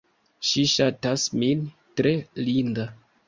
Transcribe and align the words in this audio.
Ŝi 0.51 0.63
ŝatas 0.71 1.25
min. 1.43 1.61
Tre 2.01 2.15
linda. 2.47 2.89